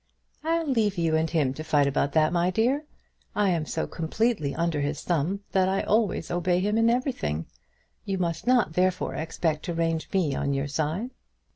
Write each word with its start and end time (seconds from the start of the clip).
"I'll 0.43 0.65
leave 0.65 0.97
you 0.97 1.15
and 1.15 1.29
him 1.29 1.53
to 1.53 1.63
fight 1.63 1.85
about 1.85 2.13
that, 2.13 2.33
my 2.33 2.49
dear. 2.49 2.85
I 3.35 3.49
am 3.51 3.67
so 3.67 3.85
completely 3.85 4.55
under 4.55 4.81
his 4.81 5.03
thumb 5.03 5.41
that 5.51 5.69
I 5.69 5.81
always 5.83 6.31
obey 6.31 6.59
him 6.59 6.75
in 6.75 6.89
everything. 6.89 7.45
You 8.03 8.17
must 8.17 8.47
not, 8.47 8.73
therefore, 8.73 9.13
expect 9.13 9.63
to 9.65 9.75
range 9.75 10.09
me 10.11 10.33
on 10.33 10.55
your 10.55 10.67
side." 10.67 11.11